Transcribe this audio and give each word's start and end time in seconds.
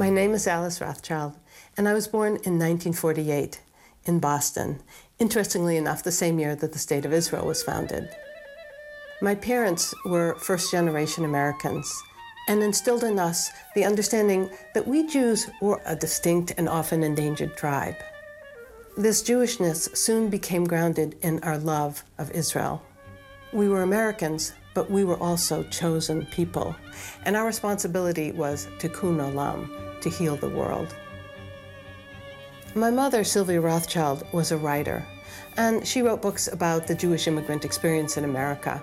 My 0.00 0.10
name 0.10 0.32
is 0.32 0.46
Alice 0.46 0.80
Rothchild, 0.80 1.32
and 1.76 1.88
I 1.88 1.92
was 1.92 2.06
born 2.06 2.34
in 2.44 2.56
1948 2.56 3.60
in 4.04 4.20
Boston, 4.20 4.80
interestingly 5.18 5.76
enough, 5.76 6.04
the 6.04 6.12
same 6.12 6.38
year 6.38 6.54
that 6.54 6.72
the 6.72 6.78
State 6.78 7.04
of 7.04 7.12
Israel 7.12 7.44
was 7.44 7.64
founded. 7.64 8.08
My 9.20 9.34
parents 9.34 9.92
were 10.04 10.36
first 10.36 10.70
generation 10.70 11.24
Americans 11.24 11.92
and 12.46 12.62
instilled 12.62 13.02
in 13.02 13.18
us 13.18 13.50
the 13.74 13.84
understanding 13.84 14.48
that 14.72 14.86
we 14.86 15.04
Jews 15.04 15.50
were 15.60 15.82
a 15.84 15.96
distinct 15.96 16.52
and 16.56 16.68
often 16.68 17.02
endangered 17.02 17.56
tribe. 17.56 17.96
This 18.96 19.20
Jewishness 19.20 19.96
soon 19.96 20.30
became 20.30 20.64
grounded 20.64 21.16
in 21.22 21.42
our 21.42 21.58
love 21.58 22.04
of 22.18 22.30
Israel. 22.30 22.84
We 23.52 23.68
were 23.68 23.82
Americans, 23.82 24.52
but 24.74 24.92
we 24.92 25.02
were 25.02 25.18
also 25.18 25.64
chosen 25.64 26.24
people, 26.26 26.76
and 27.24 27.34
our 27.34 27.46
responsibility 27.46 28.30
was 28.30 28.68
tikkun 28.78 29.16
olam, 29.16 29.87
to 30.02 30.10
heal 30.10 30.36
the 30.36 30.48
world. 30.48 30.94
My 32.74 32.90
mother, 32.90 33.24
Sylvia 33.24 33.60
Rothchild, 33.60 34.26
was 34.32 34.52
a 34.52 34.56
writer, 34.56 35.04
and 35.56 35.86
she 35.86 36.02
wrote 36.02 36.22
books 36.22 36.48
about 36.48 36.86
the 36.86 36.94
Jewish 36.94 37.26
immigrant 37.26 37.64
experience 37.64 38.16
in 38.16 38.24
America. 38.24 38.82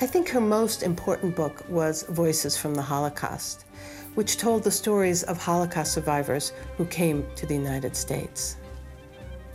I 0.00 0.06
think 0.06 0.28
her 0.28 0.40
most 0.40 0.82
important 0.82 1.34
book 1.36 1.64
was 1.68 2.02
Voices 2.04 2.56
from 2.56 2.74
the 2.74 2.82
Holocaust, 2.82 3.64
which 4.14 4.36
told 4.36 4.62
the 4.62 4.70
stories 4.70 5.22
of 5.22 5.38
Holocaust 5.38 5.92
survivors 5.92 6.52
who 6.76 6.84
came 6.86 7.26
to 7.36 7.46
the 7.46 7.54
United 7.54 7.96
States. 7.96 8.56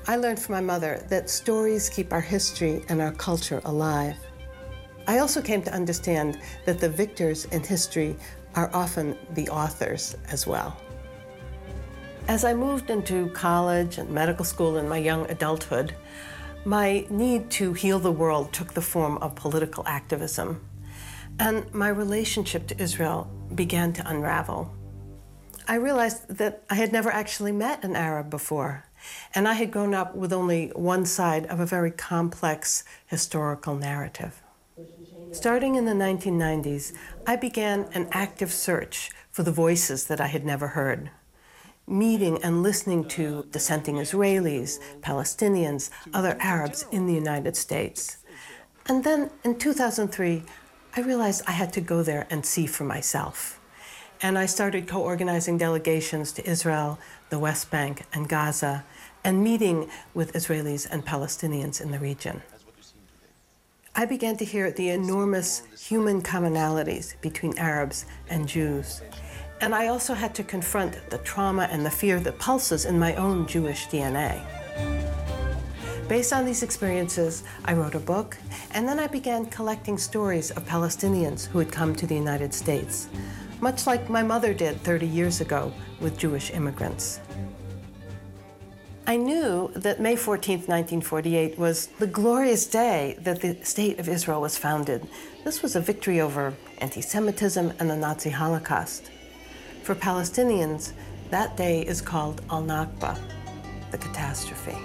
I 0.08 0.16
learned 0.16 0.40
from 0.40 0.56
my 0.56 0.62
mother 0.62 1.04
that 1.10 1.30
stories 1.30 1.90
keep 1.90 2.14
our 2.14 2.22
history 2.22 2.86
and 2.88 3.02
our 3.02 3.12
culture 3.12 3.62
alive. 3.66 4.16
I 5.08 5.20
also 5.20 5.42
came 5.42 5.62
to 5.64 5.74
understand 5.74 6.38
that 6.66 6.80
the 6.80 6.90
victors 6.90 7.46
in 7.46 7.64
history 7.64 8.18
are 8.56 8.70
often 8.74 9.18
the 9.32 9.48
authors 9.48 10.18
as 10.30 10.46
well. 10.46 10.76
As 12.28 12.44
I 12.44 12.54
moved 12.54 12.90
into 12.90 13.30
college 13.30 13.98
and 13.98 14.10
medical 14.10 14.44
school 14.44 14.78
in 14.78 14.90
my 14.90 14.98
young 14.98 15.30
adulthood, 15.30 15.96
my 16.66 17.06
need 17.10 17.50
to 17.52 17.72
heal 17.72 18.00
the 18.00 18.12
world 18.12 18.52
took 18.52 18.74
the 18.74 18.82
form 18.82 19.18
of 19.20 19.36
political 19.36 19.88
activism, 19.88 20.60
and 21.40 21.74
my 21.74 21.88
relationship 21.88 22.68
to 22.68 22.82
Israel 22.82 23.32
began 23.56 23.94
to 23.94 24.10
unravel. 24.10 24.76
I 25.70 25.76
realized 25.76 26.28
that 26.28 26.64
I 26.70 26.76
had 26.76 26.92
never 26.92 27.10
actually 27.10 27.54
met 27.54 27.86
an 27.86 27.96
Arab 27.96 28.30
before, 28.30 28.84
and 29.34 29.48
I 29.48 29.54
had 29.54 29.72
grown 29.72 29.94
up 29.94 30.16
with 30.16 30.34
only 30.34 30.68
one 30.76 31.06
side 31.06 31.46
of 31.46 31.62
a 31.62 31.66
very 31.66 31.92
complex 31.92 32.84
historical 33.06 33.76
narrative. 33.76 34.42
Starting 35.32 35.76
in 35.76 35.86
the 35.86 35.94
1990s, 35.94 36.94
I 37.26 37.36
began 37.36 37.90
an 37.94 38.08
active 38.12 38.52
search 38.52 39.12
for 39.32 39.44
the 39.44 39.52
voices 39.52 40.08
that 40.08 40.22
I 40.22 40.28
had 40.28 40.46
never 40.46 40.70
heard. 40.70 41.12
Meeting 41.88 42.42
and 42.44 42.64
listening 42.64 43.06
to 43.10 43.46
dissenting 43.52 43.96
Israelis, 43.96 44.80
Palestinians, 45.02 45.90
other 46.14 46.38
Arabs 46.40 46.86
in 46.92 47.08
the 47.08 47.14
United 47.14 47.56
States. 47.56 48.18
And 48.88 49.04
then 49.04 49.32
in 49.44 49.58
2003, 49.58 50.44
I 50.96 51.02
realized 51.02 51.44
I 51.48 51.52
had 51.52 51.74
to 51.74 51.82
go 51.82 52.04
there 52.04 52.28
and 52.30 52.46
see 52.46 52.66
for 52.66 52.84
myself. 52.84 53.60
And 54.22 54.38
I 54.38 54.48
started 54.48 54.88
co 54.88 55.02
organizing 55.02 55.58
delegations 55.58 56.32
to 56.34 56.50
Israel, 56.50 56.98
the 57.30 57.40
West 57.40 57.70
Bank, 57.70 58.04
and 58.14 58.28
Gaza, 58.28 58.84
and 59.24 59.44
meeting 59.44 59.90
with 60.14 60.34
Israelis 60.34 60.88
and 60.90 61.06
Palestinians 61.06 61.80
in 61.82 61.92
the 61.92 62.00
region. 62.00 62.42
I 64.00 64.06
began 64.06 64.38
to 64.38 64.46
hear 64.46 64.70
the 64.70 64.90
enormous 64.90 65.64
human 65.76 66.22
commonalities 66.22 67.20
between 67.20 67.58
Arabs 67.58 68.06
and 68.30 68.48
Jews. 68.48 69.02
And 69.60 69.74
I 69.74 69.88
also 69.88 70.14
had 70.14 70.36
to 70.36 70.44
confront 70.44 71.10
the 71.10 71.18
trauma 71.18 71.64
and 71.72 71.84
the 71.84 71.90
fear 71.90 72.20
that 72.20 72.38
pulses 72.38 72.86
in 72.86 73.00
my 73.00 73.16
own 73.16 73.48
Jewish 73.48 73.88
DNA. 73.88 74.40
Based 76.08 76.32
on 76.32 76.46
these 76.46 76.62
experiences, 76.62 77.44
I 77.66 77.74
wrote 77.74 77.96
a 77.96 78.00
book, 78.00 78.38
and 78.70 78.88
then 78.88 79.00
I 79.00 79.08
began 79.08 79.48
collecting 79.48 79.98
stories 79.98 80.52
of 80.52 80.68
Palestinians 80.68 81.48
who 81.48 81.58
had 81.58 81.72
come 81.72 81.96
to 81.96 82.06
the 82.06 82.14
United 82.14 82.54
States, 82.54 83.10
much 83.62 83.88
like 83.88 84.12
my 84.12 84.22
mother 84.22 84.54
did 84.54 84.80
30 84.82 85.08
years 85.08 85.42
ago 85.42 85.74
with 86.02 86.20
Jewish 86.20 86.52
immigrants. 86.52 87.20
I 89.10 89.16
knew 89.16 89.72
that 89.74 90.02
May 90.02 90.18
14, 90.18 90.56
1948 90.68 91.58
was 91.58 91.88
the 91.98 92.08
glorious 92.08 92.68
day 92.68 93.16
that 93.22 93.40
the 93.40 93.56
State 93.64 94.00
of 94.00 94.10
Israel 94.10 94.42
was 94.42 94.58
founded. 94.58 95.08
This 95.46 95.62
was 95.62 95.78
a 95.78 95.80
victory 95.80 96.20
over 96.20 96.54
anti 96.80 97.00
Semitism 97.00 97.72
and 97.80 97.90
the 97.90 97.96
Nazi 97.96 98.30
Holocaust. 98.30 99.10
For 99.84 99.96
Palestinians, 99.96 100.92
that 101.30 101.56
day 101.56 101.84
is 101.84 102.02
called 102.02 102.42
Al 102.50 102.62
Nakba, 102.62 103.18
the 103.92 103.98
catastrophe. 103.98 104.78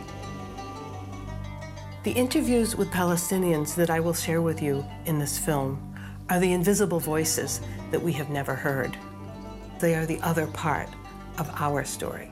The 2.05 2.13
interviews 2.13 2.77
with 2.77 2.93
Palestinians 2.93 3.75
that 3.75 3.91
I 3.91 3.99
will 3.99 4.15
share 4.15 4.41
with 4.41 4.63
you 4.63 4.85
in 5.05 5.19
this 5.19 5.37
film 5.37 5.97
are 6.31 6.39
the 6.39 6.53
invisible 6.53 7.01
voices 7.01 7.61
that 7.91 8.01
we 8.01 8.13
have 8.13 8.31
never 8.31 8.55
heard. 8.55 8.97
They 9.81 9.97
are 9.97 10.07
the 10.07 10.21
other 10.21 10.47
part 10.47 10.89
of 11.39 11.51
our 11.57 11.83
story. 11.85 12.31